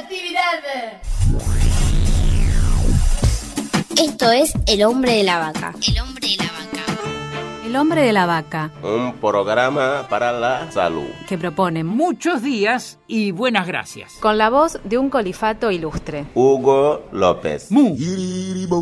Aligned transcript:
actividad. 0.00 1.00
Esto 4.02 4.30
es 4.32 4.52
El 4.66 4.82
hombre 4.84 5.12
de 5.16 5.24
la 5.24 5.38
vaca. 5.38 5.74
El 5.86 6.00
hombre 6.00 6.28
de 6.28 6.36
la 6.36 6.44
vaca. 6.44 6.64
El 7.64 7.76
hombre 7.76 8.02
de 8.02 8.12
la 8.12 8.26
vaca, 8.26 8.70
Un 8.82 9.14
programa 9.14 10.06
para 10.08 10.32
la 10.32 10.70
salud. 10.70 11.06
que 11.28 11.36
propone 11.38 11.82
Muchos 11.84 12.42
días 12.42 12.98
y 13.08 13.30
buenas 13.32 13.66
gracias. 13.66 14.12
Con 14.20 14.38
la 14.38 14.50
voz 14.50 14.78
de 14.84 14.98
un 14.98 15.10
colifato 15.10 15.70
ilustre. 15.70 16.24
Hugo 16.34 17.06
López. 17.12 17.70
Mu. 17.72 17.96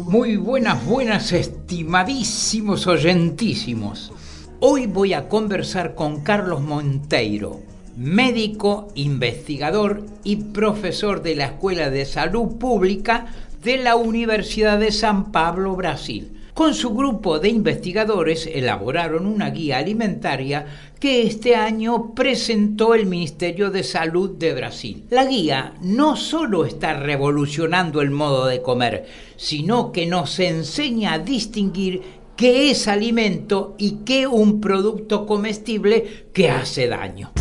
Muy 0.09 0.37
buenas, 0.37 0.85
buenas, 0.85 1.33
estimadísimos 1.33 2.87
oyentísimos. 2.87 4.13
Hoy 4.61 4.87
voy 4.87 5.13
a 5.15 5.29
conversar 5.29 5.95
con 5.95 6.23
Carlos 6.23 6.61
Monteiro, 6.61 7.61
médico, 7.97 8.89
investigador 8.95 10.05
y 10.25 10.37
profesor 10.37 11.23
de 11.23 11.37
la 11.37 11.47
Escuela 11.47 11.91
de 11.91 12.05
Salud 12.05 12.57
Pública 12.59 13.27
de 13.63 13.77
la 13.77 13.97
Universidad 13.97 14.79
de 14.79 14.93
San 14.93 15.31
Pablo, 15.31 15.77
Brasil. 15.77 16.33
Con 16.55 16.75
su 16.75 16.91
grupo 16.95 17.39
de 17.39 17.49
investigadores 17.49 18.47
elaboraron 18.47 19.25
una 19.25 19.49
guía 19.51 19.79
alimentaria 19.79 20.67
que 21.01 21.23
este 21.23 21.57
año 21.57 22.15
presentó 22.15 22.95
el 22.95 23.07
Ministerio 23.07 23.71
de 23.71 23.83
Salud 23.83 24.33
de 24.33 24.53
Brasil. 24.53 25.05
La 25.09 25.25
guía 25.25 25.73
no 25.81 26.15
solo 26.15 26.67
está 26.67 26.93
revolucionando 26.93 28.03
el 28.03 28.11
modo 28.11 28.47
de 28.47 28.61
comer, 28.61 29.07
sino 29.37 29.93
que 29.93 30.05
nos 30.05 30.39
enseña 30.41 31.15
a 31.15 31.19
distinguir 31.19 32.03
qué 32.37 32.71
es 32.71 32.87
alimento 32.87 33.75
y 33.79 34.01
qué 34.05 34.27
un 34.27 34.61
producto 34.61 35.25
comestible 35.25 36.27
que 36.35 36.51
hace 36.51 36.87
daño. 36.87 37.33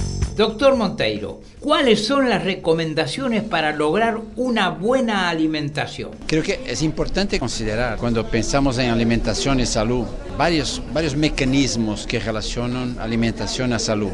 Doctor 0.42 0.76
Monteiro, 0.76 1.40
¿cuáles 1.60 2.04
son 2.04 2.28
las 2.28 2.44
recomendaciones 2.44 3.44
para 3.44 3.74
lograr 3.74 4.20
una 4.38 4.70
buena 4.70 5.30
alimentación? 5.30 6.10
Creo 6.26 6.42
que 6.42 6.62
es 6.66 6.82
importante 6.82 7.38
considerar 7.38 8.00
cuando 8.00 8.26
pensamos 8.26 8.80
en 8.80 8.90
alimentación 8.90 9.60
y 9.60 9.68
salud 9.68 10.04
varios, 10.40 10.82
varios 10.92 11.16
mecanismos 11.16 12.08
que 12.08 12.20
relacionan 12.20 12.98
alimentación 12.98 13.72
a 13.74 13.78
salud. 13.78 14.10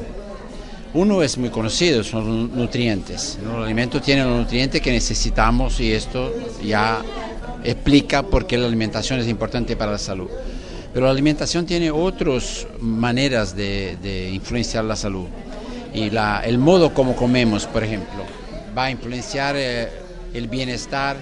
Uno 0.94 1.24
es 1.24 1.38
muy 1.38 1.50
conocido, 1.50 2.04
son 2.04 2.50
los 2.50 2.50
nutrientes. 2.50 3.40
¿no? 3.42 3.60
El 3.60 3.64
alimento 3.64 4.02
tiene 4.02 4.26
los 4.26 4.38
nutrientes 4.38 4.82
que 4.82 4.92
necesitamos 4.92 5.80
y 5.80 5.94
esto 5.94 6.34
ya 6.62 7.04
explica 7.64 8.24
por 8.24 8.46
qué 8.46 8.58
la 8.58 8.68
alimentación 8.68 9.22
es 9.22 9.30
importante 9.30 9.78
para 9.78 9.94
la 9.94 9.98
salud. 9.98 10.28
Pero 10.94 11.06
la 11.06 11.14
alimentación 11.14 11.66
tiene 11.66 11.90
otras 11.90 12.68
maneras 12.82 13.56
de, 13.56 13.96
de 14.04 14.30
influenciar 14.32 14.84
la 14.84 14.98
salud. 14.98 15.28
Y 15.94 16.10
la- 16.10 16.42
el 16.46 16.58
modo 16.58 16.94
como 16.94 17.16
comemos, 17.16 17.66
por 17.66 17.84
ejemplo, 17.84 18.24
va 18.78 18.86
a 18.86 18.92
influenciar 18.92 19.56
eh, 19.58 19.90
el 20.34 20.48
bienestar, 20.48 21.18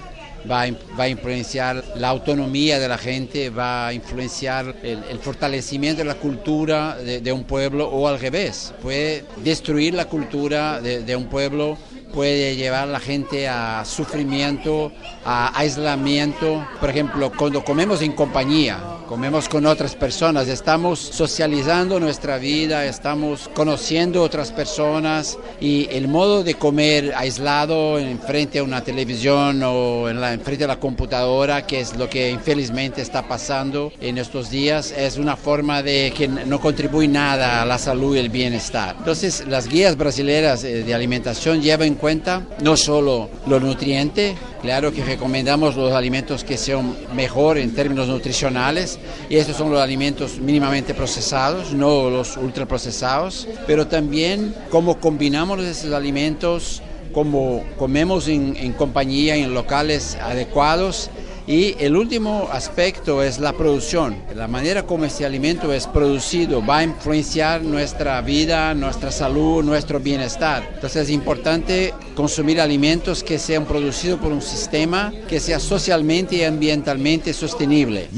va 0.50 0.62
a, 0.62 0.66
va 0.98 1.04
a 1.04 1.08
influenciar 1.08 1.82
la 1.96 2.08
autonomía 2.08 2.78
de 2.78 2.88
la 2.88 2.98
gente, 2.98 3.50
va 3.50 3.88
a 3.88 3.92
influenciar 3.92 4.74
el, 4.82 5.18
fortalecimiento 5.20 5.98
de 5.98 6.04
la 6.04 6.14
cultura 6.14 6.96
de, 6.96 7.20
de 7.20 7.32
un 7.32 7.44
pueblo 7.44 7.88
o 7.88 8.06
al 8.08 8.20
revés. 8.20 8.72
Puede 8.82 9.24
destruir 9.42 9.94
la 9.94 10.04
cultura 10.04 10.80
de, 10.80 11.02
de 11.02 11.16
un 11.16 11.26
pueblo, 11.26 11.78
puede 12.14 12.54
llevar 12.56 12.84
a 12.84 12.92
la 12.92 13.00
gente 13.00 13.48
a 13.48 13.84
sufrimiento, 13.84 14.92
a 15.24 15.58
aislamiento. 15.58 16.66
Por 16.80 16.90
ejemplo, 16.90 17.32
cuando 17.36 17.64
comemos 17.64 18.00
en 18.02 18.12
compañía, 18.12 18.78
comemos 19.06 19.48
con 19.48 19.66
otras 19.66 19.94
personas, 19.94 20.48
estamos 20.48 20.98
socializando 20.98 22.00
nuestra 22.00 22.38
vida, 22.38 22.84
estamos 22.86 23.48
conociendo 23.54 24.22
otras 24.22 24.52
personas 24.52 25.38
y 25.60 25.88
el 25.90 26.08
modo 26.08 26.42
de 26.42 26.54
comer 26.54 27.14
aislado 27.16 27.98
en 27.98 28.18
frente 28.18 28.58
a 28.58 28.64
una 28.64 28.82
televisión 28.82 29.62
o 29.62 30.08
en 30.08 30.20
la, 30.20 30.32
en 30.32 30.40
frente 30.40 30.64
a 30.64 30.68
la 30.68 30.80
computadora, 30.80 31.66
que 31.66 31.80
es 31.80 31.96
lo 31.96 32.08
que 32.10 32.30
infelizmente 32.30 33.00
está 33.00 33.28
pasando 33.28 33.92
en 34.00 34.18
estos 34.18 34.50
días, 34.50 34.92
es 34.96 35.16
una 35.18 35.36
forma 35.36 35.82
de 35.82 36.12
que 36.16 36.26
no 36.28 36.60
contribuye 36.60 37.08
nada 37.08 37.62
a 37.62 37.64
la 37.64 37.78
salud 37.78 38.16
y 38.16 38.18
el 38.18 38.28
bienestar. 38.28 38.96
Entonces, 38.98 39.44
las 39.46 39.68
guías 39.68 39.96
brasileñas 39.96 40.64
eh, 40.64 40.82
de 40.82 40.94
alimentación 40.94 41.62
llevan 41.62 41.88
en 41.88 41.94
cuenta 41.94 42.42
no 42.60 42.76
solo 42.76 43.30
los 43.46 43.62
nutrientes, 43.62 44.34
Claro 44.62 44.92
que 44.92 45.04
recomendamos 45.04 45.76
los 45.76 45.92
alimentos 45.92 46.42
que 46.42 46.56
sean 46.56 46.96
mejor 47.14 47.58
en 47.58 47.74
términos 47.74 48.08
nutricionales 48.08 48.98
y 49.28 49.36
estos 49.36 49.56
son 49.56 49.70
los 49.70 49.80
alimentos 49.80 50.38
mínimamente 50.38 50.94
procesados, 50.94 51.72
no 51.72 52.08
los 52.08 52.36
ultraprocesados, 52.36 53.46
pero 53.66 53.86
también 53.86 54.54
cómo 54.70 54.98
combinamos 54.98 55.60
esos 55.60 55.92
alimentos, 55.92 56.82
cómo 57.12 57.64
comemos 57.78 58.28
en, 58.28 58.56
en 58.56 58.72
compañía, 58.72 59.36
en 59.36 59.52
locales 59.52 60.16
adecuados 60.22 61.10
y 61.46 61.76
el 61.78 61.96
último 61.96 62.48
aspecto 62.50 63.22
es 63.22 63.38
la 63.38 63.52
producción. 63.52 64.16
La 64.34 64.48
manera 64.48 64.84
como 64.84 65.04
este 65.04 65.24
alimento 65.24 65.72
es 65.72 65.86
producido 65.86 66.64
va 66.64 66.78
a 66.78 66.84
influenciar 66.84 67.62
nuestra 67.62 68.20
vida, 68.20 68.74
nuestra 68.74 69.12
salud, 69.12 69.62
nuestro 69.62 70.00
bienestar. 70.00 70.68
Entonces 70.74 71.04
es 71.04 71.10
importante 71.10 71.94
consumir 72.14 72.60
alimentos 72.60 73.22
que 73.22 73.38
sean 73.38 73.64
producidos 73.64 74.18
por 74.18 74.32
un 74.32 74.42
sistema 74.42 75.12
que 75.28 75.38
sea 75.38 75.60
socialmente 75.60 76.36
y 76.36 76.42
ambientalmente 76.42 77.32
sostenible. 77.32 78.08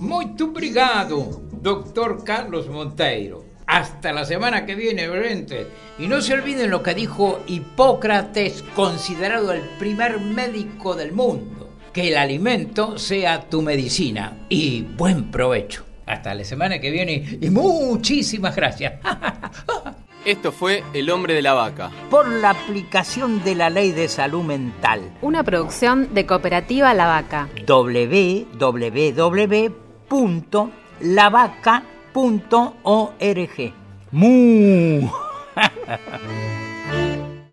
Muito 0.00 0.44
obrigado, 0.44 1.42
doctor 1.62 2.24
Carlos 2.24 2.68
Monteiro. 2.68 3.44
Hasta 3.66 4.12
la 4.12 4.26
semana 4.26 4.66
que 4.66 4.74
viene, 4.74 5.08
gente. 5.08 5.66
Y 5.98 6.06
no 6.06 6.20
se 6.20 6.34
olviden 6.34 6.70
lo 6.70 6.82
que 6.82 6.94
dijo 6.94 7.40
Hipócrates, 7.46 8.62
considerado 8.76 9.52
el 9.52 9.62
primer 9.78 10.20
médico 10.20 10.94
del 10.94 11.12
mundo. 11.12 11.63
Que 11.94 12.08
el 12.08 12.16
alimento 12.16 12.98
sea 12.98 13.48
tu 13.48 13.62
medicina. 13.62 14.36
Y 14.48 14.82
buen 14.82 15.30
provecho. 15.30 15.84
Hasta 16.06 16.34
la 16.34 16.42
semana 16.44 16.80
que 16.80 16.90
viene 16.90 17.38
y 17.40 17.48
muchísimas 17.50 18.54
gracias. 18.56 18.94
Esto 20.24 20.50
fue 20.52 20.82
El 20.92 21.08
hombre 21.10 21.34
de 21.34 21.42
la 21.42 21.52
vaca. 21.52 21.90
Por 22.10 22.28
la 22.28 22.50
aplicación 22.50 23.44
de 23.44 23.54
la 23.54 23.70
ley 23.70 23.92
de 23.92 24.08
salud 24.08 24.42
mental. 24.42 25.12
Una 25.22 25.44
producción 25.44 26.12
de 26.14 26.26
Cooperativa 26.26 26.92
La 26.94 27.06
Vaca. 27.06 27.48
www.lavaca.org. 32.44 33.72
¡Mu! 34.10 35.10